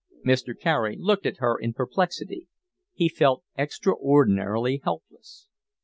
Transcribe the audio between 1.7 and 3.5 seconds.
perplexity. He felt